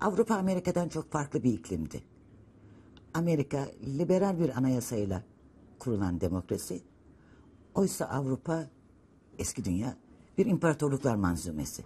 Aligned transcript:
Avrupa 0.00 0.36
Amerika'dan 0.36 0.88
çok 0.88 1.12
farklı 1.12 1.42
bir 1.42 1.52
iklimdi. 1.52 2.02
Amerika 3.14 3.68
liberal 3.84 4.38
bir 4.40 4.58
anayasayla 4.58 5.22
kurulan 5.78 6.20
demokrasi. 6.20 6.82
Oysa 7.74 8.06
Avrupa, 8.06 8.66
eski 9.38 9.64
dünya 9.64 9.96
bir 10.38 10.46
imparatorluklar 10.46 11.14
manzumesi. 11.14 11.84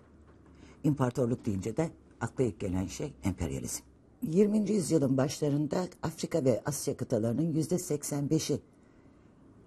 İmparatorluk 0.85 1.47
deyince 1.47 1.77
de 1.77 1.91
akla 2.21 2.45
ilk 2.45 2.61
gelen 2.61 2.87
şey 2.87 3.13
emperyalizm. 3.25 3.83
20. 4.23 4.71
yüzyılın 4.71 5.17
başlarında 5.17 5.89
Afrika 6.03 6.45
ve 6.45 6.63
Asya 6.65 6.97
kıtalarının 6.97 7.53
yüzde 7.53 7.75
85'i 7.75 8.61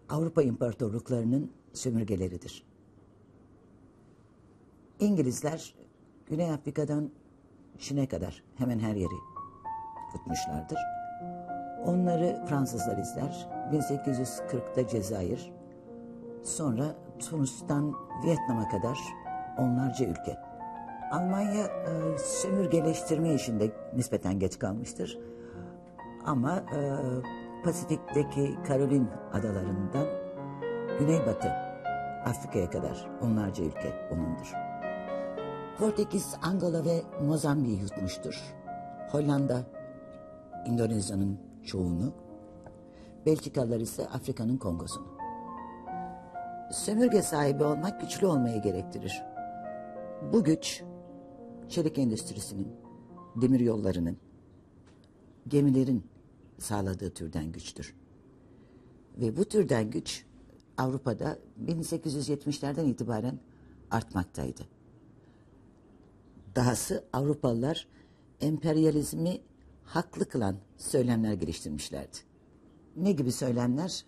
Avrupa 0.10 0.42
imparatorluklarının 0.42 1.52
sömürgeleridir. 1.74 2.64
İngilizler 5.00 5.76
Güney 6.26 6.52
Afrika'dan 6.52 7.12
Çin'e 7.80 8.08
kadar 8.08 8.44
hemen 8.58 8.80
her 8.80 8.96
yeri 8.96 9.16
tutmuşlardır. 10.12 10.80
Onları 11.86 12.46
Fransızlar 12.50 12.98
izler. 12.98 13.48
1840'da 13.74 14.88
Cezayir, 14.88 15.52
sonra 16.44 16.86
Tunus'tan 17.20 17.94
Vietnam'a 18.24 18.70
kadar 18.70 18.98
onlarca 19.58 20.06
ülke. 20.06 20.38
Almanya 21.12 21.66
e, 21.66 22.18
sömürgeleştirme 22.18 23.34
işinde 23.34 23.72
nispeten 23.96 24.40
geç 24.40 24.60
kalmıştır. 24.60 25.20
Ama 26.26 26.56
e, 26.56 26.80
Pasifik'teki 27.64 28.56
Karolin 28.68 29.10
adalarından 29.34 30.08
Güneybatı 31.00 31.48
Afrika'ya 32.26 32.70
kadar 32.70 33.08
onlarca 33.22 33.64
ülke 33.64 33.94
onundur. 34.12 34.67
Portekiz, 35.80 36.36
Angola 36.42 36.86
ve 36.86 37.04
Mozambik'i 37.26 37.82
yutmuştur. 37.82 38.56
Hollanda, 39.12 39.64
Endonezya'nın 40.66 41.40
çoğunu, 41.64 42.14
Belçikalılar 43.26 43.80
ise 43.80 44.08
Afrika'nın 44.08 44.58
Kongo'sunu. 44.58 45.08
Sömürge 46.72 47.22
sahibi 47.22 47.64
olmak 47.64 48.02
güçlü 48.02 48.28
olmaya 48.28 48.58
gerektirir. 48.58 49.24
Bu 50.34 50.44
güç, 50.44 50.84
çelik 51.70 51.98
endüstrisinin, 51.98 52.68
demir 53.36 53.60
yollarının, 53.60 54.18
gemilerin 55.48 56.06
sağladığı 56.58 57.10
türden 57.14 57.52
güçtür. 57.52 57.96
Ve 59.18 59.38
bu 59.38 59.46
türden 59.46 59.90
güç 59.92 60.26
Avrupa'da 60.78 61.38
1870'lerden 61.66 62.86
itibaren 62.86 63.40
artmaktaydı. 63.92 64.77
Dahası 66.58 67.04
Avrupalılar 67.14 67.88
emperyalizmi 68.42 69.42
haklı 69.84 70.30
kılan 70.30 70.56
söylemler 70.78 71.34
geliştirmişlerdi. 71.34 72.18
Ne 72.96 73.12
gibi 73.12 73.32
söylemler? 73.32 74.06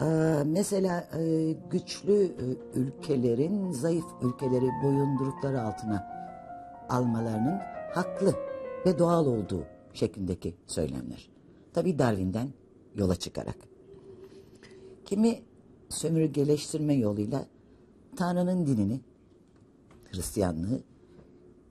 Ee, 0.00 0.04
mesela 0.46 1.08
e, 1.18 1.52
güçlü 1.70 2.22
e, 2.22 2.78
ülkelerin 2.78 3.72
zayıf 3.72 4.04
ülkeleri 4.22 4.70
boyundurukları 4.82 5.62
altına 5.62 6.06
almalarının 6.88 7.58
haklı 7.94 8.34
ve 8.86 8.98
doğal 8.98 9.26
olduğu 9.26 9.64
şeklindeki 9.92 10.54
söylemler. 10.66 11.30
Tabii 11.72 11.98
Darwin'den 11.98 12.48
yola 12.94 13.16
çıkarak. 13.16 13.56
Kimi 15.04 15.42
sömürgeleştirme 15.88 16.94
yoluyla 16.94 17.46
Tanrı'nın 18.16 18.66
dinini, 18.66 19.00
Hristiyanlığı 20.12 20.82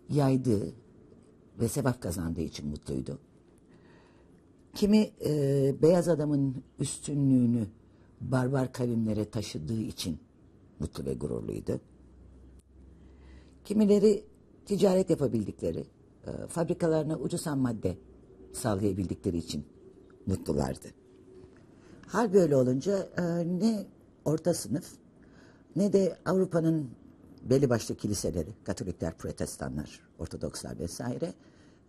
yaydığı 0.09 0.73
ve 1.59 1.67
sevap 1.67 2.01
kazandığı 2.01 2.41
için 2.41 2.67
mutluydu. 2.67 3.19
Kimi 4.73 5.11
e, 5.25 5.75
beyaz 5.81 6.07
adamın 6.07 6.63
üstünlüğünü 6.79 7.67
barbar 8.21 8.73
kavimlere 8.73 9.29
taşıdığı 9.29 9.81
için 9.81 10.19
mutlu 10.79 11.05
ve 11.05 11.13
gururluydu. 11.13 11.81
Kimileri 13.65 14.23
ticaret 14.65 15.09
yapabildikleri, 15.09 15.85
e, 16.27 16.47
fabrikalarına 16.47 17.17
ucuz 17.17 17.45
ham 17.45 17.59
madde 17.59 17.97
sağlayabildikleri 18.53 19.37
için 19.37 19.65
mutlulardı. 20.25 20.87
Hal 22.07 22.33
böyle 22.33 22.55
olunca 22.55 23.09
e, 23.17 23.23
ne 23.59 23.85
orta 24.25 24.53
sınıf 24.53 24.93
ne 25.75 25.93
de 25.93 26.17
Avrupa'nın 26.25 26.89
belli 27.43 27.69
başlı 27.69 27.95
kiliseleri, 27.95 28.49
Katolikler, 28.63 29.17
Protestanlar, 29.17 29.99
Ortodokslar 30.19 30.79
vesaire 30.79 31.33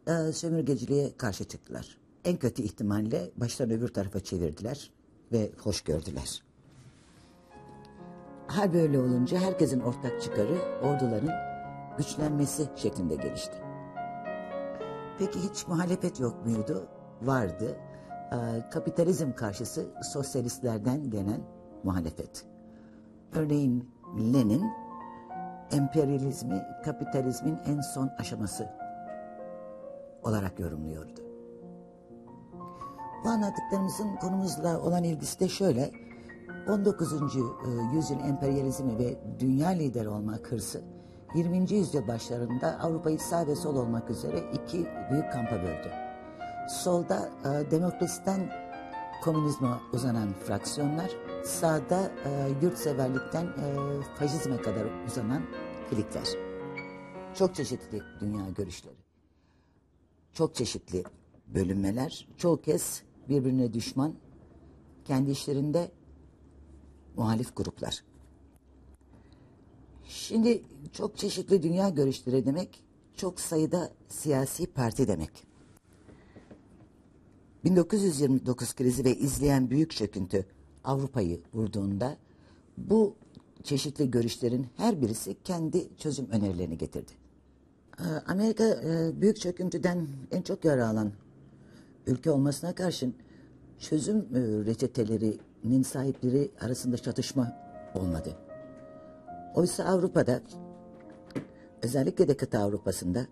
e, 0.06 0.32
sömürgeciliğe 0.32 1.16
karşı 1.16 1.44
çıktılar. 1.44 1.98
En 2.24 2.36
kötü 2.36 2.62
ihtimalle 2.62 3.30
baştan 3.36 3.70
öbür 3.70 3.88
tarafa 3.88 4.20
çevirdiler 4.20 4.90
ve 5.32 5.50
hoş 5.62 5.80
gördüler. 5.80 6.42
Hal 8.46 8.72
böyle 8.74 8.98
olunca 8.98 9.38
herkesin 9.38 9.80
ortak 9.80 10.22
çıkarı 10.22 10.78
orduların 10.82 11.30
güçlenmesi 11.98 12.68
şeklinde 12.76 13.14
gelişti. 13.14 13.56
Peki 15.18 15.38
hiç 15.38 15.68
muhalefet 15.68 16.20
yok 16.20 16.46
muydu? 16.46 16.88
Vardı. 17.22 17.76
Ee, 18.32 18.70
kapitalizm 18.70 19.32
karşısı 19.32 19.86
sosyalistlerden 20.12 21.10
gelen 21.10 21.40
muhalefet. 21.84 22.44
Örneğin 23.34 23.90
Lenin 24.18 24.64
emperyalizmi 25.72 26.62
kapitalizmin 26.84 27.58
en 27.66 27.80
son 27.80 28.10
aşaması 28.18 28.68
olarak 30.22 30.60
yorumluyordu. 30.60 31.20
Bu 33.24 33.28
anlattıklarımızın 33.28 34.16
konumuzla 34.16 34.80
olan 34.80 35.04
ilgisi 35.04 35.40
de 35.40 35.48
şöyle. 35.48 35.90
19. 36.68 37.12
E, 37.12 37.16
yüzyıl 37.94 38.20
emperyalizmi 38.20 38.98
ve 38.98 39.18
dünya 39.38 39.68
lideri 39.68 40.08
olmak 40.08 40.52
hırsı 40.52 40.82
20. 41.34 41.72
yüzyıl 41.72 42.08
başlarında 42.08 42.78
Avrupa'yı 42.80 43.18
sağ 43.18 43.46
ve 43.46 43.56
sol 43.56 43.76
olmak 43.76 44.10
üzere 44.10 44.38
iki 44.52 44.86
büyük 45.10 45.32
kampa 45.32 45.56
böldü. 45.56 45.90
Solda 46.68 47.28
e, 47.44 47.70
demokrasiden 47.70 48.40
komünizme 49.24 49.68
uzanan 49.92 50.32
fraksiyonlar, 50.46 51.10
sağda 51.44 52.10
e, 52.24 52.48
yurtseverlikten 52.62 53.44
e, 53.44 53.66
faşizme 54.18 54.56
kadar 54.56 54.86
uzanan 55.06 55.42
klikler. 55.90 56.28
Çok 57.34 57.54
çeşitli 57.54 58.02
dünya 58.20 58.50
görüşleri. 58.50 58.96
Çok 60.32 60.54
çeşitli 60.54 61.04
bölünmeler, 61.46 62.28
çoğu 62.36 62.60
kez 62.60 63.02
birbirine 63.28 63.72
düşman, 63.72 64.14
kendi 65.04 65.30
işlerinde 65.30 65.90
muhalif 67.16 67.56
gruplar. 67.56 68.04
Şimdi 70.04 70.62
çok 70.92 71.18
çeşitli 71.18 71.62
dünya 71.62 71.88
görüşleri 71.88 72.46
demek, 72.46 72.82
çok 73.16 73.40
sayıda 73.40 73.92
siyasi 74.08 74.66
parti 74.66 75.08
demek. 75.08 75.30
1929 77.64 78.74
krizi 78.74 79.04
ve 79.04 79.16
izleyen 79.16 79.70
büyük 79.70 79.90
çöküntü 79.90 80.46
Avrupa'yı 80.84 81.40
vurduğunda 81.54 82.16
bu 82.76 83.16
çeşitli 83.62 84.10
görüşlerin 84.10 84.66
her 84.76 85.00
birisi 85.02 85.36
kendi 85.44 85.96
çözüm 85.96 86.30
önerilerini 86.30 86.78
getirdi. 86.78 87.12
Ee, 88.00 88.02
Amerika 88.26 88.64
e, 88.64 89.20
büyük 89.20 89.40
çöküntüden 89.40 90.08
en 90.30 90.42
çok 90.42 90.64
yara 90.64 90.88
alan 90.88 91.12
ülke 92.06 92.30
olmasına 92.30 92.74
karşın 92.74 93.14
çözüm 93.78 94.16
e, 94.16 94.40
reçetelerinin 94.66 95.82
sahipleri 95.82 96.50
arasında 96.60 96.96
çatışma 96.96 97.52
olmadı. 97.94 98.36
Oysa 99.54 99.84
Avrupa'da 99.84 100.40
özellikle 101.82 102.28
de 102.28 102.36
kıta 102.36 102.58
Avrupa'sında 102.58 103.26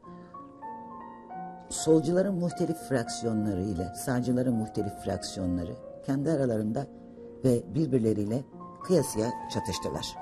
solcuların 1.71 2.35
muhtelif 2.35 2.77
fraksiyonları 2.77 3.63
ile 3.63 3.93
sağcıların 4.05 4.55
muhtelif 4.55 4.93
fraksiyonları 5.05 5.77
kendi 6.07 6.31
aralarında 6.31 6.87
ve 7.45 7.63
birbirleriyle 7.75 8.45
kıyasıya 8.87 9.33
çatıştılar. 9.51 10.17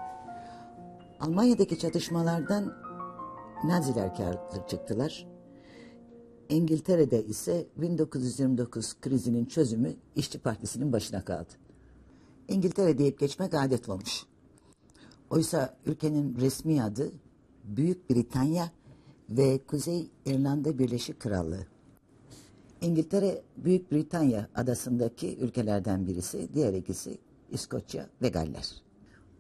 Almanya'daki 1.21 1.79
çatışmalardan 1.79 2.73
Naziler 3.65 4.15
kârlı 4.17 4.69
çıktılar. 4.69 5.27
İngiltere'de 6.49 7.25
ise 7.25 7.67
1929 7.77 9.01
krizinin 9.01 9.45
çözümü 9.45 9.95
İşçi 10.17 10.39
Partisi'nin 10.39 10.93
başına 10.93 11.25
kaldı. 11.25 11.51
İngiltere 12.49 12.99
deyip 12.99 13.19
geçmek 13.19 13.55
adet 13.55 13.89
olmuş. 13.89 14.25
Oysa 15.31 15.77
ülkenin 15.87 16.41
resmi 16.41 16.83
adı 16.83 17.13
Büyük 17.65 18.11
Britanya 18.11 18.71
ve 19.31 19.59
Kuzey 19.67 20.11
İrlanda 20.27 20.79
Birleşik 20.79 21.21
Krallığı. 21.21 21.67
İngiltere 22.81 23.43
Büyük 23.57 23.93
Britanya 23.93 24.49
adasındaki 24.55 25.37
ülkelerden 25.37 26.07
birisi, 26.07 26.49
diğer 26.55 26.75
ikisi 26.75 27.19
İskoçya 27.55 28.07
ve 28.23 28.29
Galler. 28.29 28.83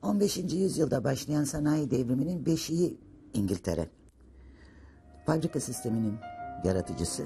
15. 0.03 0.37
yüzyılda 0.37 1.05
başlayan 1.05 1.45
sanayi 1.45 1.91
devriminin 1.91 2.47
beşiği 2.47 2.99
İngiltere. 3.35 3.89
Fabrika 5.27 5.61
sisteminin 5.61 6.15
yaratıcısı. 6.65 7.23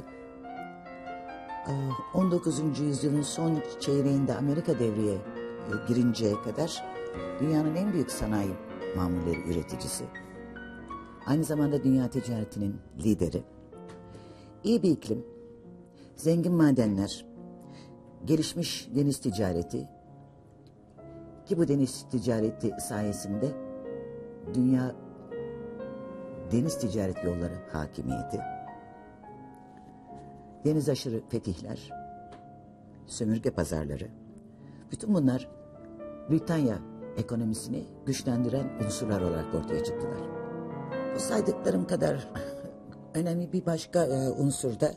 Ee, 1.69 1.73
19. 2.15 2.81
yüzyılın 2.81 3.23
son 3.23 3.63
çeyreğinde 3.81 4.35
Amerika 4.35 4.79
devreye 4.79 5.15
e, 5.15 5.21
girinceye 5.89 6.43
kadar 6.43 6.85
dünyanın 7.41 7.75
en 7.75 7.93
büyük 7.93 8.11
sanayi 8.11 8.53
mamulleri 8.97 9.51
üreticisi. 9.51 10.05
Aynı 11.27 11.45
zamanda 11.45 11.85
dünya 11.85 12.11
ticaretinin 12.11 12.77
lideri. 13.05 13.43
İyi 14.65 14.83
bir 14.83 14.91
iklim, 14.91 15.25
zengin 16.17 16.53
madenler, 16.53 17.27
gelişmiş 18.25 18.89
deniz 18.95 19.19
ticareti 19.19 19.98
ki 21.49 21.59
bu 21.59 21.69
deniz 21.69 22.05
ticareti 22.11 22.75
sayesinde 22.81 23.47
dünya 24.55 24.95
deniz 26.53 26.79
ticaret 26.79 27.25
yolları 27.25 27.55
hakimiyeti, 27.73 28.41
deniz 30.65 30.89
aşırı 30.89 31.21
fetihler, 31.29 31.91
sömürge 33.07 33.51
pazarları, 33.51 34.09
bütün 34.93 35.15
bunlar 35.15 35.49
Britanya 36.31 36.79
ekonomisini 37.17 37.85
güçlendiren 38.07 38.67
unsurlar 38.85 39.21
olarak 39.21 39.55
ortaya 39.55 39.85
çıktılar. 39.85 40.21
Bu 41.15 41.21
saydıklarım 41.21 41.87
kadar 41.87 42.29
önemli 43.15 43.53
bir 43.53 43.67
başka 43.67 44.05
e, 44.05 44.31
unsur 44.31 44.81
da 44.81 44.95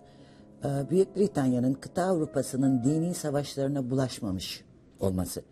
e, 0.63 0.89
Büyük 0.89 1.15
Britanya'nın 1.15 1.73
kıta 1.73 2.03
Avrupa'sının 2.03 2.83
dini 2.83 3.13
savaşlarına 3.13 3.89
bulaşmamış 3.89 4.65
olması. 4.99 5.43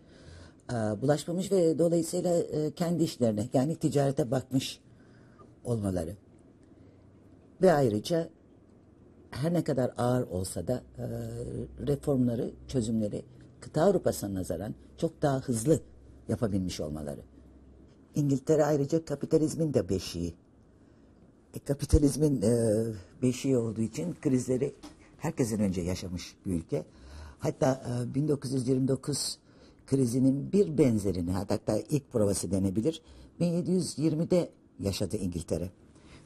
E, 0.70 1.02
bulaşmamış 1.02 1.52
ve 1.52 1.78
dolayısıyla 1.78 2.38
e, 2.38 2.70
kendi 2.70 3.02
işlerine 3.02 3.48
yani 3.52 3.76
ticarete 3.76 4.30
bakmış 4.30 4.80
olmaları. 5.64 6.16
Ve 7.62 7.72
ayrıca 7.72 8.28
her 9.30 9.52
ne 9.52 9.64
kadar 9.64 9.90
ağır 9.96 10.22
olsa 10.22 10.66
da 10.66 10.82
e, 10.98 11.04
reformları, 11.86 12.50
çözümleri 12.68 13.24
kıta 13.60 13.82
Avrupa'sına 13.82 14.34
nazaran 14.34 14.74
çok 14.96 15.22
daha 15.22 15.40
hızlı 15.40 15.80
yapabilmiş 16.28 16.80
olmaları. 16.80 17.20
İngiltere 18.14 18.64
ayrıca 18.64 19.04
kapitalizmin 19.04 19.74
de 19.74 19.88
beşiği. 19.88 20.34
E, 21.54 21.58
kapitalizmin 21.58 22.42
e, 22.42 22.84
beşiği 23.22 23.56
olduğu 23.56 23.80
için 23.80 24.16
krizleri 24.22 24.74
herkesin 25.18 25.58
önce 25.58 25.80
yaşamış 25.80 26.36
bir 26.46 26.52
ülke. 26.52 26.84
Hatta 27.38 28.02
e, 28.10 28.14
1929 28.14 29.38
krizinin 29.90 30.52
bir 30.52 30.78
benzerini 30.78 31.30
hatta 31.32 31.78
ilk 31.90 32.12
provası 32.12 32.50
denebilir. 32.50 33.02
1720'de 33.40 34.50
yaşadı 34.80 35.16
İngiltere. 35.16 35.70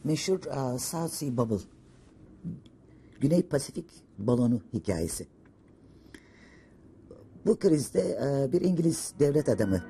Meşhur 0.05 0.39
e, 0.39 0.79
South 0.79 1.13
Sea 1.13 1.37
Bubble, 1.37 1.65
Güney 3.21 3.43
Pasifik 3.43 3.87
balonu 4.19 4.61
hikayesi. 4.73 5.27
Bu 7.47 7.59
krizde 7.59 8.01
e, 8.01 8.53
bir 8.53 8.61
İngiliz 8.61 9.15
devlet 9.19 9.49
adamı 9.49 9.83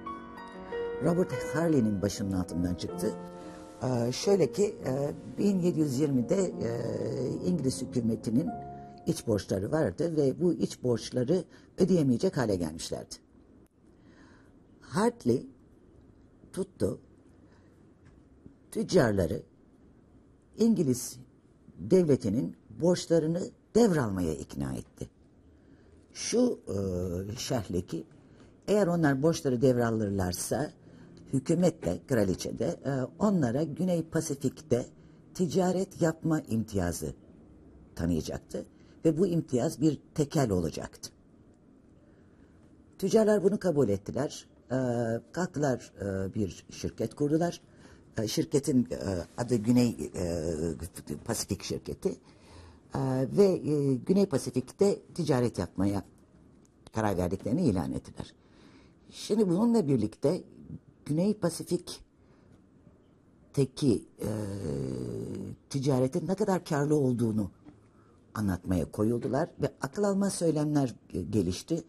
Robert 1.05 1.33
Harley'nin 1.33 2.03
başının 2.03 2.33
altından 2.33 2.75
çıktı. 2.75 3.13
Şöyle 4.13 4.53
ki 4.53 4.77
e, 5.39 5.43
1720'de 5.43 6.37
e, 6.37 6.71
İngiliz 7.47 7.83
hükümetinin 7.83 8.49
iç 9.07 9.27
borçları 9.27 9.73
vardı 9.73 10.17
ve 10.17 10.41
bu 10.41 10.53
iç 10.53 10.83
borçları 10.83 11.45
ödeyemeyecek 11.79 12.37
hale 12.37 12.57
gelmişlerdi. 12.57 13.24
Hartley 14.95 15.47
tuttu 16.53 17.01
tüccarları 18.71 19.43
İngiliz 20.59 21.19
devletinin 21.79 22.57
borçlarını 22.71 23.43
devralmaya 23.75 24.35
ikna 24.35 24.75
etti. 24.75 25.11
Şu 26.13 26.61
e, 26.69 26.77
şerhle 27.37 27.81
ki 27.81 28.05
eğer 28.69 28.87
onlar 28.87 29.23
borçları 29.23 29.63
devralırlarsa 29.63 30.71
hükümetle 31.33 32.01
kraliçe 32.07 32.59
de 32.59 32.67
e, 32.85 32.91
onlara 33.19 33.63
Güney 33.63 34.03
Pasifik'te 34.03 34.87
ticaret 35.35 36.03
yapma 36.03 36.41
imtiyazı 36.41 37.15
tanıyacaktı 37.95 38.67
ve 39.05 39.19
bu 39.19 39.27
imtiyaz 39.27 39.81
bir 39.81 39.99
tekel 40.15 40.51
olacaktı. 40.51 41.11
Tüccarlar 42.99 43.45
bunu 43.45 43.59
kabul 43.59 43.89
ettiler. 43.89 44.54
E, 44.71 44.77
kalktılar 45.33 45.93
e, 46.01 46.35
bir 46.35 46.67
şirket 46.71 47.15
kurdular. 47.15 47.61
E, 48.19 48.29
şirketin 48.29 48.89
e, 48.91 48.97
adı 49.37 49.57
Güney 49.57 50.11
e, 50.15 50.55
Pasifik 51.25 51.63
şirketi 51.63 52.09
e, 52.95 52.99
ve 53.37 53.45
e, 53.45 53.95
Güney 53.95 54.27
Pasifik'te 54.27 54.99
ticaret 55.15 55.59
yapmaya 55.59 56.03
karar 56.93 57.17
verdiklerini 57.17 57.63
ilan 57.63 57.93
ettiler. 57.93 58.35
Şimdi 59.11 59.49
bununla 59.49 59.89
birlikte 59.89 60.43
Güney 61.07 61.35
Pasifik'teki 61.35 64.05
e, 64.21 64.31
ticaretin 65.71 66.29
ne 66.29 66.35
kadar 66.35 66.65
karlı 66.65 66.97
olduğunu 66.97 67.51
anlatmaya 68.35 68.91
koyuldular 68.91 69.49
ve 69.63 69.73
akıl 69.81 70.05
almaz 70.05 70.35
söylemler 70.35 70.95
gelişti. 71.31 71.85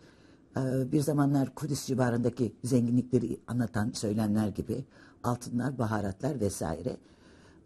E, 0.58 0.92
bir 0.92 1.02
zamanlar 1.02 1.56
Kudüs 1.56 1.86
civarındaki 1.86 2.54
zenginlikleri 2.64 3.40
anlatan 3.48 3.92
söylemler 3.92 4.48
gibi 4.48 4.86
altınlar, 5.24 5.78
baharatlar 5.78 6.40
vesaire. 6.40 6.98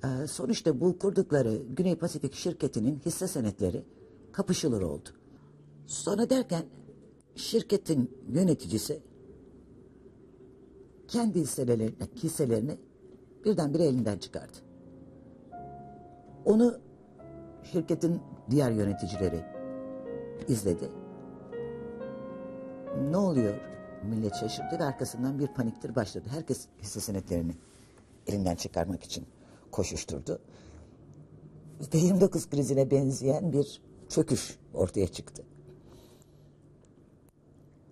E, 0.03 0.27
sonuçta 0.27 0.81
bu 0.81 0.99
kurdukları 0.99 1.61
Güney 1.69 1.95
Pasifik 1.95 2.33
şirketinin 2.33 2.99
hisse 3.05 3.27
senetleri 3.27 3.83
kapışılır 4.31 4.81
oldu. 4.81 5.09
Sonra 5.87 6.29
derken 6.29 6.63
şirketin 7.35 8.11
yöneticisi 8.27 9.01
kendi 11.07 11.39
hisselerini, 11.39 11.93
hisselerini 12.23 12.77
birdenbire 13.45 13.83
elinden 13.83 14.17
çıkardı. 14.17 14.57
Onu 16.45 16.79
şirketin 17.63 18.21
diğer 18.49 18.71
yöneticileri 18.71 19.45
izledi. 20.47 20.98
Ne 22.99 23.17
oluyor? 23.17 23.55
Millet 24.03 24.35
şaşırdı 24.35 24.79
ve 24.79 24.83
arkasından 24.83 25.39
bir 25.39 25.47
paniktir 25.47 25.95
başladı. 25.95 26.29
Herkes 26.31 26.65
hisse 26.81 26.99
senetlerini 26.99 27.53
elinden 28.27 28.55
çıkarmak 28.55 29.03
için 29.03 29.25
koşuşturdu. 29.71 30.39
İşte 31.81 31.97
29 31.97 32.49
krizine 32.49 32.91
benzeyen 32.91 33.53
bir 33.53 33.81
çöküş 34.09 34.57
ortaya 34.73 35.07
çıktı. 35.07 35.43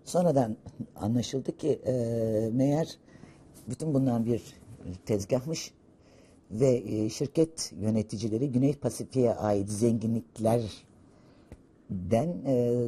Sonradan 0.04 0.58
anlaşıldı 0.96 1.58
ki 1.58 1.82
e, 1.86 1.94
meğer 2.54 2.98
bütün 3.70 3.94
bunlar 3.94 4.26
bir 4.26 4.44
tezgahmış 5.06 5.74
ve 6.52 6.70
e, 6.70 7.10
şirket 7.10 7.74
yöneticileri 7.80 8.52
Güney 8.52 8.74
Pasifik'e 8.74 9.36
ait 9.36 9.70
zenginliklerden 9.70 10.68
e, 12.46 12.88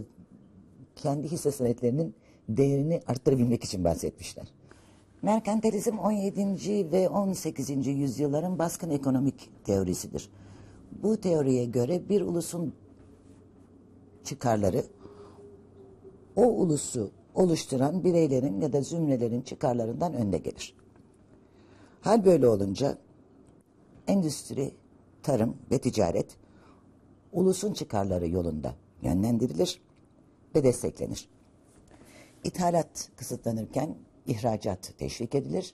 kendi 1.00 1.32
hisse 1.32 1.51
senetlerinin 1.51 2.15
değerini 2.50 3.01
arttırabilmek 3.08 3.63
için 3.63 3.84
bahsetmişler. 3.84 4.48
Merkantilizm 5.22 5.98
17. 5.98 6.91
ve 6.91 7.10
18. 7.10 7.88
yüzyılların 7.88 8.60
baskın 8.60 8.89
ekonomik 8.89 9.50
teorisidir. 9.65 10.29
Bu 11.03 11.18
teoriye 11.18 11.65
göre 11.65 12.10
bir 12.10 12.22
ulusun 12.22 12.74
çıkarları 14.24 14.84
o 16.36 16.44
ulusu 16.44 17.12
oluşturan 17.36 18.03
bireylerin 18.03 18.62
ya 18.62 18.74
da 18.74 18.82
zümrelerin 18.82 19.41
çıkarlarından 19.41 20.13
önde 20.13 20.38
gelir. 20.38 20.75
Hal 22.01 22.25
böyle 22.25 22.48
olunca 22.48 22.98
endüstri, 24.08 24.72
tarım 25.24 25.58
ve 25.72 25.77
ticaret 25.79 26.38
ulusun 27.34 27.74
çıkarları 27.74 28.27
yolunda 28.27 28.75
yönlendirilir 29.01 29.82
ve 30.56 30.63
desteklenir. 30.63 31.29
İthalat 32.44 33.10
kısıtlanırken 33.15 33.96
ihracat 34.27 34.94
teşvik 34.98 35.36
edilir 35.36 35.74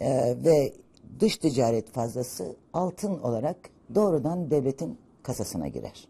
ee, 0.00 0.36
ve 0.44 0.72
dış 1.20 1.36
ticaret 1.36 1.90
fazlası 1.90 2.56
altın 2.72 3.18
olarak 3.18 3.56
doğrudan 3.94 4.50
devletin 4.50 4.98
kasasına 5.22 5.68
girer. 5.68 6.08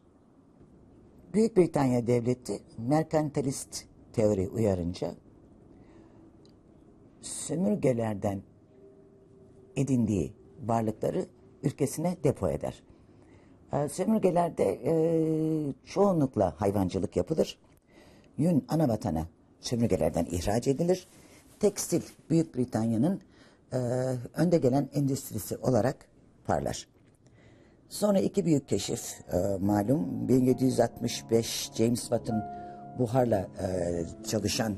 Büyük 1.35 1.57
Britanya 1.57 2.07
devleti 2.07 2.61
merkantilist 2.79 3.85
teori 4.13 4.49
uyarınca 4.49 5.15
sömürgelerden 7.23 8.43
edindiği 9.77 10.33
varlıkları 10.67 11.27
ülkesine 11.63 12.17
depo 12.25 12.49
eder. 12.49 12.83
Ee, 13.73 13.89
sömürgelerde 13.89 14.81
e, 14.85 14.93
çoğunlukla 15.85 16.55
hayvancılık 16.61 17.17
yapılır. 17.17 17.59
Yün 18.39 18.65
ana 18.69 18.89
vatana 18.89 19.27
sömürgelerden 19.61 20.27
ihraç 20.31 20.69
edilir. 20.69 21.07
Tekstil 21.61 22.03
Büyük 22.31 22.57
Britanya'nın 22.57 23.21
e, 23.73 23.77
önde 24.35 24.59
gelen 24.59 24.89
endüstrisi 24.95 25.57
olarak 25.57 25.97
parlar. 26.45 26.89
Sonra 27.89 28.19
iki 28.19 28.45
büyük 28.47 28.69
keşif 28.69 29.21
e, 29.33 29.57
malum. 29.61 30.29
1765 30.29 31.71
James 31.75 32.01
Watt'ın 32.01 32.43
buharla 32.99 33.39
e, 33.39 34.05
çalışan 34.27 34.75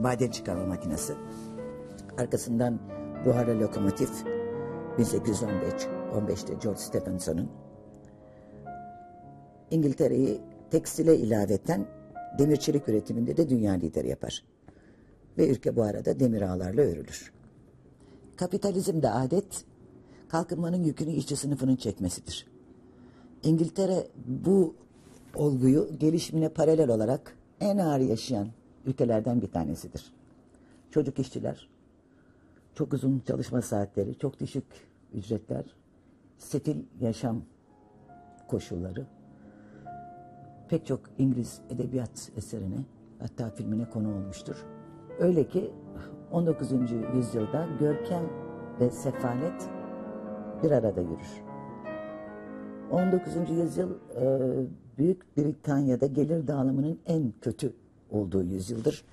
maden 0.00 0.30
çıkarma 0.30 0.66
makinesi. 0.66 1.14
Arkasından 2.18 2.78
buharla 3.24 3.60
lokomotif 3.60 4.10
1815 4.98 5.72
15'te 6.14 6.54
George 6.62 6.80
Stephenson'un 6.80 7.50
İngiltere'yi 9.70 10.40
tekstile 10.70 11.16
ilaveten 11.16 11.86
demir 12.38 12.56
çelik 12.56 12.88
üretiminde 12.88 13.36
de 13.36 13.48
dünya 13.48 13.72
lideri 13.72 14.08
yapar. 14.08 14.44
Ve 15.38 15.48
ülke 15.48 15.76
bu 15.76 15.82
arada 15.82 16.20
demir 16.20 16.42
ağlarla 16.42 16.82
örülür. 16.82 17.32
Kapitalizmde 18.36 19.10
adet 19.10 19.64
kalkınmanın 20.28 20.84
yükünü 20.84 21.10
işçi 21.12 21.36
sınıfının 21.36 21.76
çekmesidir. 21.76 22.46
İngiltere 23.42 24.06
bu 24.26 24.74
olguyu 25.34 25.90
gelişimine 25.98 26.48
paralel 26.48 26.88
olarak 26.88 27.36
en 27.60 27.78
ağır 27.78 28.00
yaşayan 28.00 28.48
ülkelerden 28.86 29.42
bir 29.42 29.50
tanesidir. 29.50 30.12
Çocuk 30.90 31.18
işçiler, 31.18 31.68
çok 32.74 32.92
uzun 32.92 33.22
çalışma 33.26 33.62
saatleri, 33.62 34.18
çok 34.18 34.40
düşük 34.40 34.64
ücretler, 35.14 35.64
sefil 36.38 36.76
yaşam 37.00 37.42
koşulları, 38.48 39.06
pek 40.68 40.86
çok 40.86 41.00
İngiliz 41.18 41.60
edebiyat 41.70 42.30
eserine 42.36 42.84
hatta 43.18 43.50
filmine 43.50 43.90
konu 43.90 44.14
olmuştur. 44.14 44.56
Öyle 45.18 45.48
ki 45.48 45.70
19. 46.32 46.72
yüzyılda 47.14 47.68
görkem 47.80 48.24
ve 48.80 48.90
sefalet 48.90 49.68
bir 50.62 50.70
arada 50.70 51.00
yürür. 51.00 51.42
19. 52.90 53.50
yüzyıl 53.50 53.90
e, 54.16 54.52
Büyük 54.98 55.36
Britanya'da 55.36 56.06
gelir 56.06 56.46
dağılımının 56.46 56.98
en 57.06 57.32
kötü 57.40 57.72
olduğu 58.10 58.42
yüzyıldır. 58.42 59.04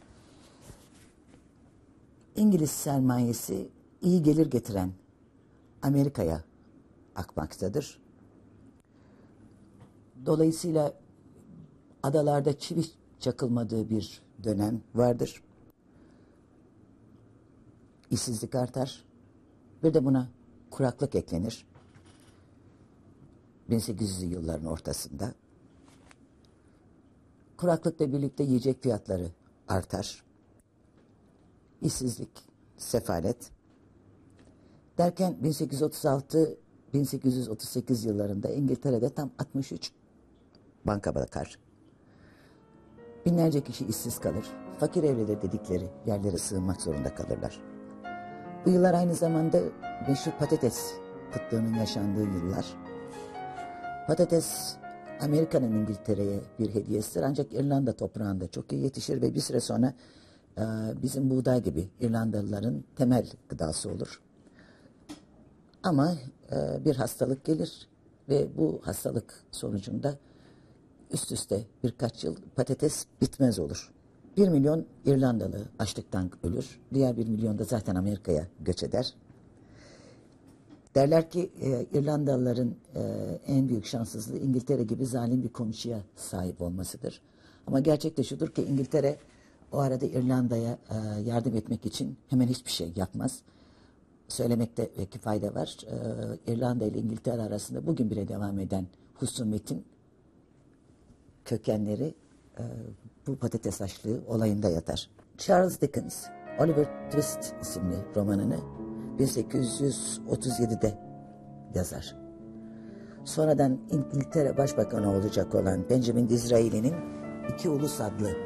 İngiliz 2.36 2.72
sermayesi 2.72 3.70
iyi 4.02 4.24
gelir 4.24 4.52
getiren 4.52 4.92
Amerika'ya 5.82 6.44
akmaktadır. 7.16 8.00
Dolayısıyla 10.26 10.94
adalarda 12.04 12.60
çivi 12.60 12.86
çakılmadığı 13.20 13.90
bir 13.90 14.22
dönem 14.44 14.82
vardır. 14.96 15.44
İşsizlik 18.12 18.56
artar. 18.56 19.04
Bir 19.84 19.94
de 19.94 20.06
buna 20.06 20.30
kuraklık 20.72 21.16
eklenir. 21.16 21.66
1800'lü 23.70 24.26
yılların 24.26 24.66
ortasında. 24.66 25.34
Kuraklıkla 27.58 28.14
birlikte 28.14 28.44
yiyecek 28.44 28.84
fiyatları 28.84 29.32
artar. 29.68 30.24
İşsizlik, 31.82 32.30
sefalet. 32.78 33.52
Derken 34.98 35.38
1836-1838 36.94 38.08
yıllarında 38.08 38.50
İngiltere'de 38.50 39.10
tam 39.10 39.32
63 39.40 39.92
banka 40.86 41.16
bakar. 41.16 41.63
Binlerce 43.26 43.62
kişi 43.62 43.86
işsiz 43.86 44.20
kalır. 44.20 44.46
Fakir 44.80 45.04
evleri 45.04 45.42
dedikleri 45.42 45.90
yerlere 46.06 46.38
sığınmak 46.38 46.82
zorunda 46.82 47.16
kalırlar. 47.16 47.60
Bu 48.66 48.70
yıllar 48.70 48.94
aynı 48.94 49.16
zamanda 49.16 49.60
meşhur 50.08 50.32
patates 50.32 50.94
kıtlığının 51.34 51.74
yaşandığı 51.74 52.24
yıllar. 52.24 52.66
Patates 54.08 54.76
Amerika'nın 55.22 55.72
İngiltere'ye 55.72 56.40
bir 56.60 56.76
hediyesidir 56.76 57.24
ancak 57.24 57.54
İrlanda 57.54 57.94
toprağında 57.94 58.48
çok 58.48 58.72
iyi 58.72 58.84
yetişir 58.84 59.22
ve 59.22 59.36
bir 59.36 59.40
süre 59.40 59.60
sonra 59.60 59.94
e, 60.58 60.64
bizim 61.02 61.30
buğday 61.30 61.64
gibi 61.64 61.90
İrlandalıların 62.00 62.84
temel 62.96 63.28
gıdası 63.50 63.90
olur. 63.90 64.22
Ama 65.84 66.14
e, 66.52 66.86
bir 66.86 66.96
hastalık 66.96 67.46
gelir 67.46 67.88
ve 68.30 68.58
bu 68.58 68.82
hastalık 68.84 69.34
sonucunda 69.52 70.16
üst 71.14 71.32
üste 71.32 71.64
birkaç 71.84 72.24
yıl 72.24 72.36
patates 72.56 73.06
bitmez 73.22 73.60
olur. 73.60 73.92
Bir 74.38 74.48
milyon 74.48 74.86
İrlandalı 75.06 75.62
açlıktan 75.80 76.32
ölür. 76.44 76.80
Diğer 76.94 77.18
bir 77.18 77.28
milyon 77.28 77.60
da 77.60 77.64
zaten 77.64 77.96
Amerika'ya 77.96 78.48
göç 78.60 78.84
eder. 78.84 79.14
Derler 80.96 81.30
ki 81.30 81.52
e, 81.62 81.86
İrlandalıların 82.00 82.76
e, 82.96 83.02
en 83.48 83.70
büyük 83.70 83.86
şanssızlığı 83.86 84.38
İngiltere 84.38 84.84
gibi 84.84 85.06
zalim 85.06 85.44
bir 85.44 85.50
komşuya 85.50 86.00
sahip 86.16 86.62
olmasıdır. 86.62 87.22
Ama 87.68 87.80
gerçek 87.80 88.18
de 88.18 88.24
şudur 88.24 88.48
ki 88.48 88.64
İngiltere 88.64 89.18
o 89.72 89.78
arada 89.78 90.06
İrlanda'ya 90.06 90.78
e, 90.90 91.22
yardım 91.26 91.56
etmek 91.56 91.86
için 91.86 92.18
hemen 92.30 92.48
hiçbir 92.48 92.72
şey 92.72 92.94
yapmaz. 92.96 93.40
Söylemekte 94.28 94.90
belki 94.98 95.20
fayda 95.20 95.56
var. 95.56 95.78
E, 96.48 96.54
İrlanda 96.54 96.86
ile 96.86 97.00
İngiltere 97.00 97.42
arasında 97.42 97.88
bugün 97.88 98.10
bile 98.10 98.28
devam 98.28 98.60
eden 98.60 98.88
husumetin 99.14 99.86
kökenleri 101.46 102.16
e, 102.60 102.64
bu 103.28 103.36
patates 103.36 103.82
açlığı 103.82 104.22
olayında 104.28 104.70
yatar. 104.70 105.10
Charles 105.38 105.82
Dickens, 105.82 106.26
Oliver 106.60 107.10
Twist 107.10 107.56
isimli 107.62 107.96
romanını 108.16 108.60
1837'de 109.20 111.00
yazar. 111.76 112.16
Sonradan 113.26 113.80
İngiltere 113.92 114.58
Başbakanı 114.58 115.12
olacak 115.12 115.56
olan 115.56 115.90
Benjamin 115.90 116.30
Disraeli'nin 116.30 116.96
İki 117.54 117.70
Ulus 117.70 118.02
adlı 118.02 118.38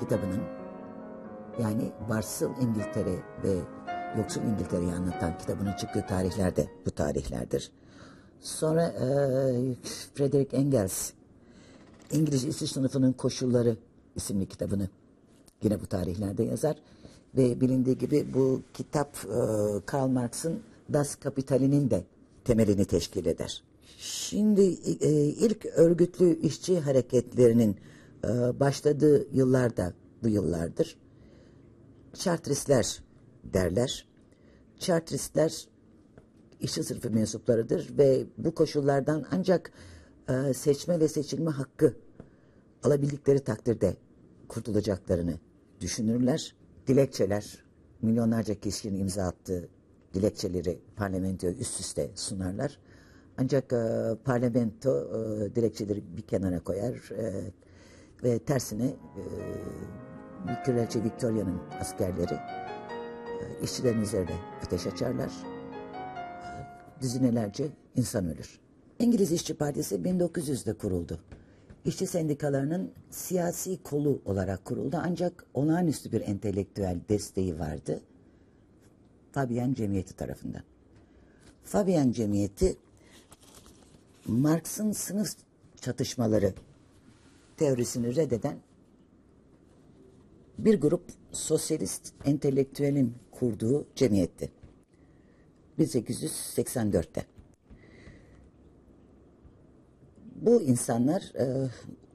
kitabının 0.00 0.40
yani 1.62 1.92
Varsıl 2.08 2.50
İngiltere 2.60 3.14
ve 3.44 3.58
Yoksul 4.18 4.42
İngiltere'yi 4.42 4.92
anlatan 4.92 5.38
kitabının 5.38 5.72
çıktığı 5.72 6.06
tarihlerde 6.06 6.66
bu 6.86 6.90
tarihlerdir. 6.90 7.72
Sonra 8.40 8.86
e, 8.86 9.04
Frederick 10.14 10.56
Engels 10.56 11.12
İngiliz 12.10 12.44
işçi 12.44 12.66
sınıfının 12.66 13.12
koşulları 13.12 13.76
isimli 14.16 14.46
kitabını 14.46 14.88
yine 15.62 15.80
bu 15.80 15.86
tarihlerde 15.86 16.42
yazar. 16.42 16.76
Ve 17.36 17.60
bilindiği 17.60 17.98
gibi 17.98 18.26
bu 18.34 18.62
kitap 18.74 19.16
e, 19.16 19.40
Karl 19.86 20.08
Marx'ın 20.08 20.60
Das 20.92 21.14
Kapital'inin 21.14 21.90
de 21.90 22.04
temelini 22.44 22.84
teşkil 22.84 23.26
eder. 23.26 23.62
Şimdi 23.98 24.62
e, 25.00 25.10
ilk 25.24 25.66
örgütlü 25.66 26.40
işçi 26.40 26.80
hareketlerinin 26.80 27.76
e, 28.24 28.28
başladığı 28.60 29.26
yıllarda 29.36 29.92
bu 30.22 30.28
yıllardır. 30.28 30.96
Chartristler 32.14 33.02
derler. 33.44 34.06
Chartristler 34.78 35.68
işçi 36.60 36.84
sınıfı 36.84 37.10
mensuplarıdır 37.10 37.98
ve 37.98 38.26
bu 38.38 38.54
koşullardan 38.54 39.24
ancak 39.30 39.72
e, 40.30 40.54
seçme 40.54 41.00
ve 41.00 41.08
seçilme 41.08 41.50
hakkı 41.50 41.94
alabildikleri 42.82 43.40
takdirde 43.40 43.96
kurtulacaklarını 44.48 45.34
düşünürler. 45.80 46.54
Dilekçeler, 46.86 47.64
milyonlarca 48.02 48.54
kişinin 48.54 49.00
imza 49.00 49.24
attığı 49.24 49.68
dilekçeleri 50.14 50.78
parlamentoya 50.96 51.52
üst 51.52 51.80
üste 51.80 52.10
sunarlar. 52.14 52.78
Ancak 53.38 53.72
e, 53.72 54.16
parlamento 54.24 54.90
e, 54.90 55.54
dilekçeleri 55.54 56.16
bir 56.16 56.22
kenara 56.22 56.60
koyar 56.60 57.10
e, 57.10 57.52
ve 58.24 58.38
tersine 58.38 58.86
e, 58.86 60.62
Kraliçe 60.64 61.04
Victoria'nın 61.04 61.60
askerleri 61.80 62.34
e, 62.34 63.62
işçilerin 63.62 64.02
üzerine 64.02 64.38
ateş 64.66 64.86
açarlar. 64.86 65.32
Düzinelerce 67.00 67.68
insan 67.96 68.26
ölür. 68.26 68.59
İngiliz 69.00 69.32
İşçi 69.32 69.54
Partisi 69.54 69.94
1900'de 69.94 70.72
kuruldu. 70.72 71.20
İşçi 71.84 72.06
sendikalarının 72.06 72.92
siyasi 73.10 73.82
kolu 73.82 74.22
olarak 74.24 74.64
kuruldu 74.64 75.00
ancak 75.02 75.44
olağanüstü 75.54 76.12
bir 76.12 76.20
entelektüel 76.20 77.00
desteği 77.08 77.58
vardı. 77.58 78.00
Fabian 79.32 79.74
Cemiyeti 79.74 80.16
tarafından. 80.16 80.62
Fabian 81.64 82.12
Cemiyeti 82.12 82.76
Marx'ın 84.26 84.92
sınıf 84.92 85.36
çatışmaları 85.80 86.54
teorisini 87.56 88.16
reddeden 88.16 88.56
bir 90.58 90.80
grup 90.80 91.04
sosyalist 91.32 92.12
entelektüelin 92.24 93.14
kurduğu 93.30 93.86
cemiyetti. 93.96 94.50
1884'te. 95.78 97.39
Bu 100.50 100.62
insanlar 100.62 101.32
e, 101.38 101.68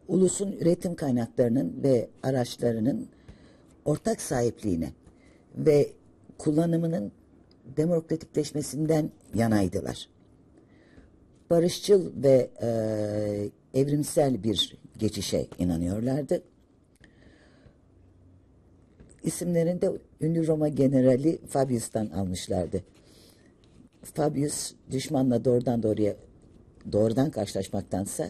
ulusun 0.08 0.52
üretim 0.52 0.96
kaynaklarının 0.96 1.84
ve 1.84 2.10
araçlarının 2.24 3.08
ortak 3.86 4.22
sahipliğine 4.22 4.90
ve 5.58 5.92
kullanımının 6.38 7.12
demokratikleşmesinden 7.78 9.12
yanaydılar. 9.34 10.10
barışçıl 11.50 12.24
ve 12.24 12.50
e, 12.62 12.70
evrimsel 13.74 14.44
bir 14.44 14.78
geçişe 14.98 15.48
inanıyorlardı. 15.60 16.44
İsimlerini 19.24 19.82
de 19.82 19.92
ünlü 20.22 20.48
Roma 20.48 20.68
generali 20.68 21.40
Fabius'tan 21.48 22.06
almışlardı. 22.06 22.84
Fabius 24.04 24.74
düşmanla 24.92 25.46
doğrudan 25.46 25.84
doğruya 25.84 26.16
doğrudan 26.92 27.32
karşılaşmaktansa 27.32 28.28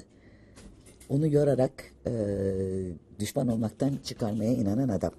onu 1.09 1.27
yorarak 1.27 1.71
e, 2.07 2.12
düşman 3.19 3.47
olmaktan 3.47 3.91
çıkarmaya 4.03 4.53
inanan 4.53 4.89
adam. 4.89 5.12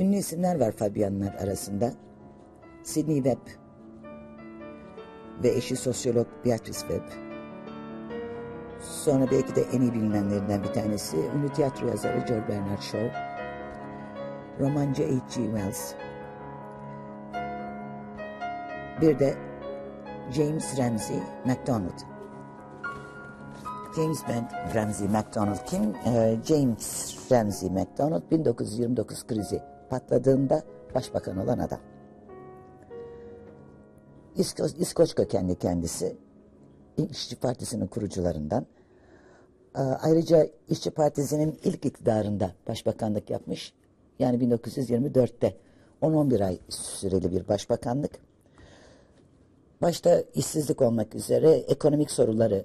Ünlü 0.00 0.16
isimler 0.16 0.60
var 0.60 0.72
Fabianlar 0.72 1.34
arasında. 1.34 1.92
Sidney 2.82 3.16
Webb 3.16 3.46
ve 5.42 5.48
eşi 5.48 5.76
sosyolog 5.76 6.26
Beatrice 6.44 6.78
Webb. 6.78 7.04
Sonra 8.80 9.30
belki 9.30 9.56
de 9.56 9.62
en 9.72 9.80
iyi 9.80 9.92
bilinenlerinden 9.92 10.62
bir 10.62 10.68
tanesi 10.68 11.16
ünlü 11.16 11.52
tiyatro 11.52 11.88
yazarı 11.88 12.18
George 12.18 12.48
Bernard 12.48 12.82
Shaw, 12.82 13.12
romancı 14.60 15.02
H.G. 15.02 15.44
Wells, 15.44 15.94
bir 19.00 19.18
de 19.18 19.34
James 20.32 20.78
Ramsey 20.78 21.16
MacDonald. 21.44 22.00
James 23.96 24.22
ben 24.28 24.48
Ramsey 24.74 25.08
MacDonald 25.08 25.66
kim? 25.66 25.94
Ee, 26.06 26.36
James 26.44 27.16
Ramsey 27.32 27.70
MacDonald 27.70 28.30
1929 28.30 29.26
krizi 29.26 29.62
patladığında 29.90 30.62
başbakan 30.94 31.36
olan 31.36 31.58
adam. 31.58 31.78
İsko 34.36 34.66
İskoç 34.78 35.14
kökenli 35.14 35.58
kendisi. 35.58 36.16
İşçi 37.10 37.36
Partisi'nin 37.36 37.86
kurucularından. 37.86 38.66
Ee, 39.76 39.80
ayrıca 39.80 40.46
İşçi 40.68 40.90
Partisi'nin 40.90 41.58
ilk 41.64 41.86
iktidarında 41.86 42.50
başbakanlık 42.68 43.30
yapmış. 43.30 43.72
Yani 44.18 44.38
1924'te 44.38 45.56
10-11 46.02 46.44
ay 46.44 46.58
süreli 46.68 47.30
bir 47.32 47.48
başbakanlık. 47.48 48.33
Başta 49.84 50.24
işsizlik 50.34 50.82
olmak 50.82 51.14
üzere 51.14 51.50
ekonomik 51.50 52.10
soruları 52.10 52.64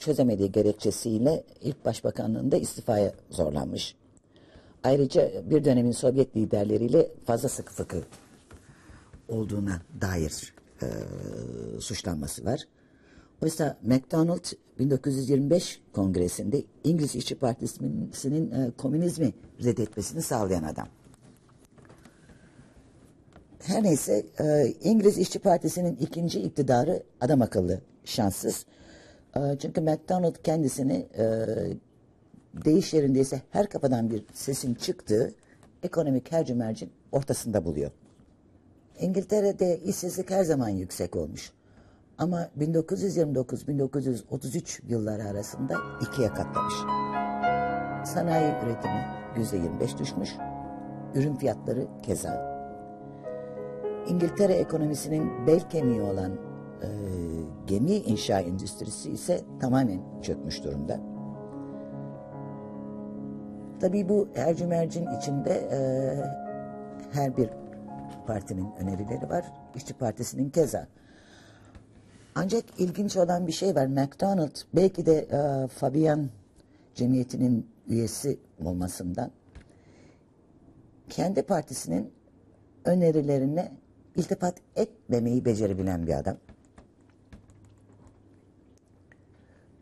çözemediği 0.00 0.52
gerekçesiyle 0.52 1.44
ilk 1.62 1.84
başbakanlığında 1.84 2.56
istifaya 2.56 3.12
zorlanmış. 3.30 3.94
Ayrıca 4.84 5.50
bir 5.50 5.64
dönemin 5.64 5.92
Sovyet 5.92 6.36
liderleriyle 6.36 7.10
fazla 7.24 7.48
sıkı 7.48 7.72
fıkı 7.72 8.02
olduğuna 9.28 9.82
dair 10.00 10.54
e, 10.82 10.86
suçlanması 11.80 12.44
var. 12.44 12.64
Oysa 13.42 13.78
MacDonald 13.82 14.44
1925 14.78 15.80
kongresinde 15.92 16.62
İngiliz 16.84 17.14
İşçi 17.16 17.34
Partisi'nin 17.34 18.50
e, 18.50 18.70
komünizmi 18.70 19.32
reddetmesini 19.64 20.22
sağlayan 20.22 20.62
adam. 20.62 20.88
Her 23.66 23.82
neyse 23.82 24.26
e, 24.40 24.72
İngiliz 24.82 25.18
İşçi 25.18 25.38
Partisi'nin 25.38 25.96
ikinci 25.96 26.40
iktidarı 26.40 27.02
adam 27.20 27.42
akıllı 27.42 27.80
şanssız. 28.04 28.66
E, 29.36 29.40
çünkü 29.58 29.80
MacDonald 29.80 30.36
kendisini 30.44 31.06
e, 31.18 31.24
değiş 32.64 32.94
yerindeyse 32.94 33.42
her 33.50 33.68
kafadan 33.68 34.10
bir 34.10 34.24
sesin 34.32 34.74
çıktığı 34.74 35.34
ekonomik 35.82 36.32
hercümercin 36.32 36.90
ortasında 37.12 37.64
buluyor. 37.64 37.90
İngiltere'de 39.00 39.78
işsizlik 39.78 40.30
her 40.30 40.44
zaman 40.44 40.68
yüksek 40.68 41.16
olmuş. 41.16 41.52
Ama 42.18 42.48
1929-1933 42.58 44.80
yılları 44.88 45.24
arasında 45.24 45.74
ikiye 46.02 46.28
katlamış. 46.28 46.74
Sanayi 48.08 48.52
üretimi 48.64 49.04
yüzde 49.38 49.56
25 49.56 49.98
düşmüş, 49.98 50.30
ürün 51.14 51.36
fiyatları 51.36 51.86
keza. 52.02 52.55
İngiltere 54.08 54.52
ekonomisinin 54.52 55.46
bel 55.46 55.70
kemiği 55.70 56.02
olan 56.02 56.32
e, 56.82 56.88
gemi 57.66 57.92
inşa 57.92 58.40
endüstrisi 58.40 59.10
ise 59.10 59.40
tamamen 59.60 60.00
çökmüş 60.22 60.64
durumda. 60.64 61.00
Tabii 63.80 64.08
bu 64.08 64.28
ercümercin 64.34 65.06
içinde 65.18 65.50
e, 65.50 65.78
her 67.12 67.36
bir 67.36 67.50
partinin 68.26 68.68
önerileri 68.78 69.30
var. 69.30 69.44
İşçi 69.74 69.94
Partisi'nin 69.94 70.50
keza. 70.50 70.86
Ancak 72.34 72.64
ilginç 72.78 73.16
olan 73.16 73.46
bir 73.46 73.52
şey 73.52 73.74
var. 73.74 73.86
McDonald 73.86 74.56
belki 74.74 75.06
de 75.06 75.18
e, 75.18 75.66
Fabian 75.66 76.28
cemiyetinin 76.94 77.66
üyesi 77.88 78.38
olmasından 78.64 79.30
kendi 81.08 81.42
partisinin 81.42 82.12
önerilerine 82.84 83.72
iltifat 84.16 84.54
etmemeyi 84.76 85.44
becerebilen 85.44 86.06
bir 86.06 86.18
adam. 86.18 86.36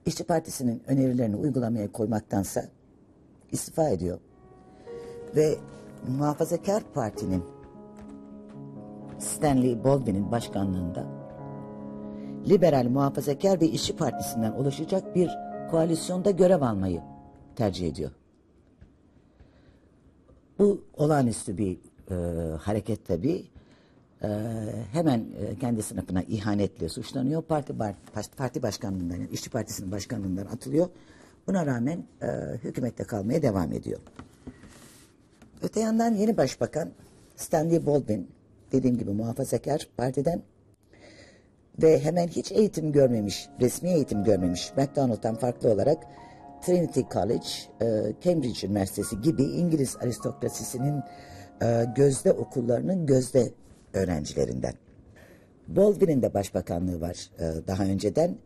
İşçi 0.07 0.25
Partisi'nin 0.25 0.83
önerilerini 0.87 1.37
uygulamaya 1.37 1.93
koymaktansa 1.93 2.65
istifa 3.53 3.89
ediyor. 3.89 4.19
Ve 5.37 5.59
Muhafazakar 6.09 6.83
Parti'nin 6.95 7.45
Stanley 9.19 9.85
Baldwin'in 9.85 10.33
başkanlığında 10.33 11.07
Liberal 12.49 12.87
Muhafazakar 12.87 13.61
ve 13.61 13.67
İşçi 13.67 13.97
Partisi'nden 13.97 14.53
oluşacak 14.53 15.15
bir 15.15 15.31
koalisyonda 15.71 16.31
görev 16.31 16.63
almayı 16.63 17.03
tercih 17.57 17.89
ediyor. 17.89 18.11
Bu 20.59 20.85
olağanüstü 20.97 21.59
bir 21.59 21.79
e, 22.11 22.15
hareket 22.57 23.07
tabii. 23.07 23.54
E, 24.25 24.29
hemen 24.93 25.19
e, 25.19 25.59
kendi 25.59 25.83
sınıfına 25.83 26.23
ihanetle 26.23 26.89
suçlanıyor. 26.89 27.43
Parti 27.43 27.75
parti 28.37 28.63
başkanlığından, 28.63 29.15
yani 29.15 29.29
İşçi 29.33 29.51
Partisi'nin 29.51 29.93
başkanlığından 29.93 30.47
atılıyor. 30.47 30.89
Buna 31.47 31.67
rağmen 31.67 32.05
e, 32.23 32.27
hükümette 32.65 33.05
kalmaya 33.05 33.43
devam 33.43 33.73
ediyor. 33.73 34.01
Öte 35.63 35.81
yandan 35.81 36.15
yeni 36.15 36.37
başbakan 36.37 36.91
Stanley 37.37 37.87
Baldwin, 37.87 38.31
dediğim 38.73 38.99
gibi 38.99 39.11
muhafazakar 39.11 39.89
partiden 39.97 40.43
ve 41.83 42.01
hemen 42.01 42.29
hiç 42.29 42.53
eğitim 42.53 42.93
görmemiş, 42.93 43.49
resmi 43.61 43.91
eğitim 43.91 44.25
görmemiş 44.25 44.73
McDonald'dan 44.77 45.35
farklı 45.35 45.73
olarak 45.73 45.99
Trinity 46.63 47.01
College, 47.13 47.49
e, 47.81 48.13
Cambridge 48.25 48.67
Üniversitesi 48.67 49.21
gibi 49.21 49.43
İngiliz 49.43 49.97
aristokrasisinin 49.97 51.03
e, 51.63 51.85
gözde 51.97 52.33
okullarının 52.33 53.07
gözde 53.07 53.53
öğrencilerinden. 53.95 54.75
Baldwin'in 55.69 56.23
de 56.23 56.35
başbakanlığı 56.35 57.01
var 57.01 57.31
e, 57.39 57.43
daha 57.67 57.85
önceden. 57.85 58.37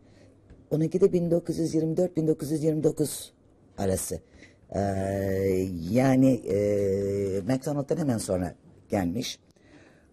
Onunki 0.71 1.01
de 1.01 1.05
1924-1929 1.05 3.29
arası. 3.77 4.19
Ee, 4.75 4.79
yani 5.91 6.33
e, 6.33 6.57
McDonald'dan 7.41 7.97
hemen 7.97 8.17
sonra 8.17 8.55
gelmiş. 8.89 9.39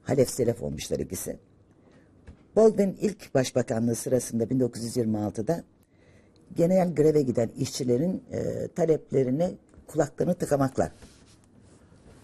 Halef 0.03 0.31
Selef 0.31 0.63
olmuşlar 0.63 0.99
ikisi. 0.99 1.39
Baldwin 2.57 2.97
ilk 3.01 3.35
başbakanlığı 3.35 3.95
sırasında 3.95 4.45
1926'da 4.45 5.65
genel 6.57 6.95
greve 6.95 7.23
giden 7.23 7.49
işçilerin 7.49 8.23
e, 8.33 8.69
taleplerini 8.69 9.57
kulaklarını 9.87 10.35
tıkamakla 10.35 10.93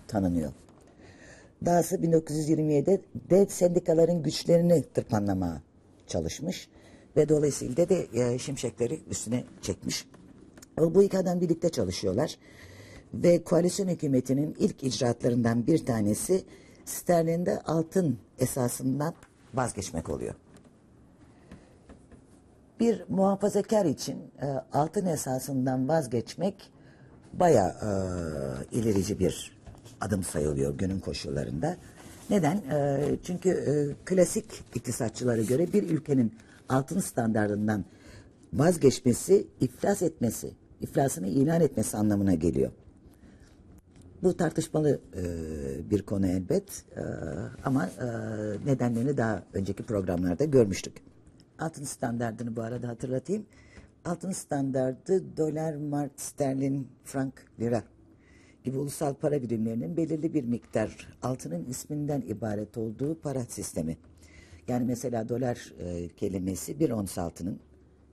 tanınıyor. 0.08 0.52
Dahası 1.64 1.96
1927'de 1.96 3.00
de 3.30 3.46
sendikaların 3.46 4.22
güçlerini 4.22 4.82
tırpanlamaya 4.82 5.62
çalışmış 6.06 6.68
ve 7.16 7.28
dolayısıyla 7.28 7.88
de 7.88 8.06
e, 8.14 8.38
şimşekleri 8.38 9.00
üstüne 9.10 9.44
çekmiş. 9.62 10.06
Bu 10.78 11.02
iki 11.02 11.18
adam 11.18 11.40
birlikte 11.40 11.68
çalışıyorlar 11.68 12.38
ve 13.14 13.44
koalisyon 13.44 13.88
hükümetinin 13.88 14.56
ilk 14.58 14.82
icraatlarından 14.82 15.66
bir 15.66 15.86
tanesi 15.86 16.44
sterlinde 16.84 17.60
altın 17.60 18.18
esasından 18.38 19.14
vazgeçmek 19.54 20.08
oluyor. 20.08 20.34
Bir 22.80 23.04
muhafazakar 23.08 23.84
için 23.84 24.18
e, 24.42 24.46
altın 24.72 25.06
esasından 25.06 25.88
vazgeçmek 25.88 26.70
bayağı 27.32 27.70
e, 27.70 27.90
ilerici 28.76 29.18
bir 29.18 29.61
adım 30.02 30.22
sayılıyor 30.22 30.78
günün 30.78 31.00
koşullarında. 31.00 31.76
Neden? 32.30 32.56
E, 32.56 33.00
çünkü 33.24 33.50
e, 33.50 33.72
klasik 34.04 34.44
iktisatçılara 34.74 35.42
göre 35.42 35.72
bir 35.72 35.90
ülkenin 35.90 36.34
altın 36.68 37.00
standartından 37.00 37.84
vazgeçmesi, 38.52 39.46
iflas 39.60 40.02
etmesi, 40.02 40.52
iflasını 40.80 41.28
ilan 41.28 41.60
etmesi 41.60 41.96
anlamına 41.96 42.34
geliyor. 42.34 42.70
Bu 44.22 44.36
tartışmalı 44.36 45.00
e, 45.16 45.22
bir 45.90 46.02
konu 46.02 46.26
elbet 46.26 46.84
e, 46.96 47.02
ama 47.64 47.90
nedenlerini 48.66 49.16
daha 49.16 49.42
önceki 49.54 49.82
programlarda 49.82 50.44
görmüştük. 50.44 50.92
altın 51.58 51.84
standartını 51.84 52.56
bu 52.56 52.62
arada 52.62 52.88
hatırlatayım. 52.88 53.46
Altın 54.04 54.32
standardı 54.32 55.36
dolar, 55.36 55.74
mark, 55.74 56.12
sterlin, 56.16 56.88
frank, 57.04 57.34
lira 57.60 57.82
gibi 58.64 58.78
ulusal 58.78 59.14
para 59.14 59.42
birimlerinin 59.42 59.96
belirli 59.96 60.34
bir 60.34 60.44
miktar 60.44 61.18
altının 61.22 61.64
isminden 61.64 62.20
ibaret 62.20 62.76
olduğu 62.76 63.20
para 63.20 63.44
sistemi. 63.44 63.96
Yani 64.68 64.84
mesela 64.84 65.28
dolar 65.28 65.72
e, 65.78 66.08
kelimesi 66.08 66.80
bir 66.80 66.90
ons 66.90 67.18
altının, 67.18 67.60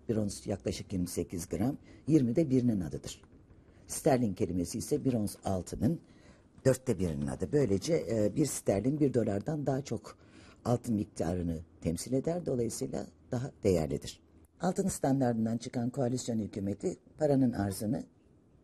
bir 0.10 0.16
ons 0.16 0.48
yaklaşık 0.48 0.94
28 0.94 1.50
gram, 1.50 1.78
20 2.08 2.36
de 2.36 2.50
birinin 2.50 2.82
adıdır. 2.82 3.22
Sterlin 3.88 4.34
kelimesi 4.34 4.78
ise 4.78 5.06
bir 5.06 5.14
ons 5.14 5.36
altının 5.46 6.00
dörtte 6.66 7.00
birinin 7.00 7.28
adı. 7.28 7.52
Böylece 7.52 8.06
e, 8.10 8.36
bir 8.36 8.46
sterlin 8.46 9.00
bir 9.00 9.14
dolardan 9.14 9.66
daha 9.66 9.82
çok 9.82 10.18
altın 10.66 10.96
miktarını 10.96 11.60
temsil 11.82 12.14
eder. 12.14 12.46
Dolayısıyla 12.46 13.06
daha 13.32 13.52
değerlidir. 13.64 14.20
Altın 14.62 14.88
standartından 14.88 15.58
çıkan 15.58 15.90
koalisyon 15.90 16.40
hükümeti 16.40 16.98
paranın 17.18 17.54
arzını 17.54 18.04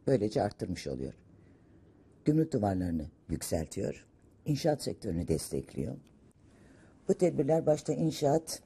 böylece 0.07 0.41
arttırmış 0.41 0.87
oluyor. 0.87 1.13
Gümrük 2.25 2.53
duvarlarını 2.53 3.05
yükseltiyor. 3.29 4.05
inşaat 4.45 4.83
sektörünü 4.83 5.27
destekliyor. 5.27 5.95
Bu 7.07 7.13
tedbirler 7.13 7.65
başta 7.65 7.93
inşaat, 7.93 8.61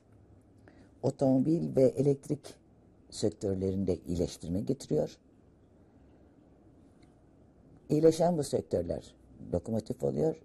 otomobil 1.01 1.75
ve 1.75 1.83
elektrik 1.83 2.55
sektörlerinde 3.09 3.97
iyileştirme 4.07 4.61
getiriyor. 4.61 5.17
İyileşen 7.89 8.37
bu 8.37 8.43
sektörler 8.43 9.15
lokomotif 9.53 10.03
oluyor 10.03 10.35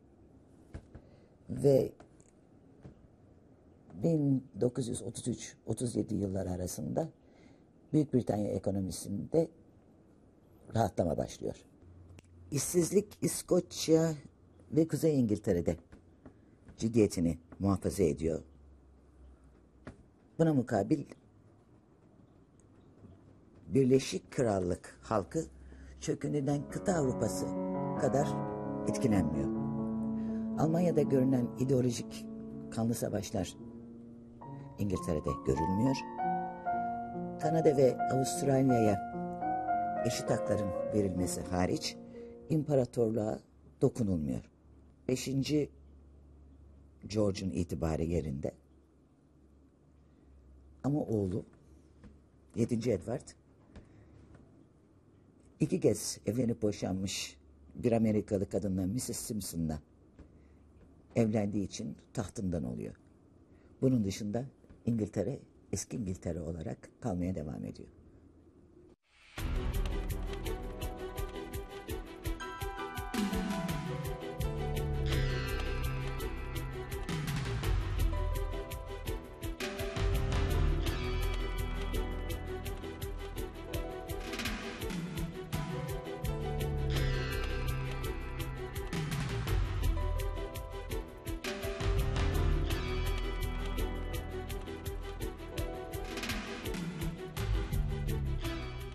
ve 1.50 1.92
1933-37 4.02 6.14
yıllar 6.14 6.46
arasında 6.46 7.08
Büyük 7.92 8.14
Britanya 8.14 8.50
ekonomisinde 8.50 9.48
rahatlama 10.74 11.16
başlıyor. 11.16 11.64
İşsizlik 12.54 13.18
İskoçya 13.22 14.12
ve 14.72 14.88
Kuzey 14.88 15.20
İngiltere'de 15.20 15.76
ciddiyetini 16.76 17.38
muhafaza 17.58 18.02
ediyor. 18.02 18.42
Buna 20.38 20.54
mukabil 20.54 21.04
Birleşik 23.66 24.30
Krallık 24.30 24.98
halkı 25.02 25.44
çöküntüden 26.00 26.70
kıta 26.70 26.94
Avrupası 26.94 27.46
kadar 28.00 28.28
etkilenmiyor. 28.88 29.48
Almanya'da 30.58 31.02
görünen 31.02 31.48
ideolojik 31.58 32.26
kanlı 32.70 32.94
savaşlar 32.94 33.56
İngiltere'de 34.78 35.30
görülmüyor. 35.46 35.96
Kanada 37.40 37.76
ve 37.76 37.96
Avustralya'ya 38.12 39.14
eşit 40.06 40.30
hakların 40.30 40.70
verilmesi 40.94 41.40
hariç 41.40 41.96
imparatorluğa 42.50 43.40
dokunulmuyor. 43.82 44.50
Beşinci 45.08 45.70
George'un 47.08 47.50
itibarı 47.50 48.02
yerinde. 48.02 48.52
Ama 50.84 51.00
oğlu 51.00 51.44
7. 52.56 52.90
Edward 52.90 53.28
iki 55.60 55.80
kez 55.80 56.18
evlenip 56.26 56.62
boşanmış 56.62 57.36
bir 57.74 57.92
Amerikalı 57.92 58.48
kadınla 58.48 58.86
Mrs. 58.86 59.16
Simpson'la 59.16 59.82
evlendiği 61.16 61.64
için 61.64 61.96
tahtından 62.12 62.64
oluyor. 62.64 62.94
Bunun 63.80 64.04
dışında 64.04 64.44
İngiltere 64.86 65.38
eski 65.72 65.96
İngiltere 65.96 66.40
olarak 66.40 66.88
kalmaya 67.00 67.34
devam 67.34 67.64
ediyor. 67.64 67.88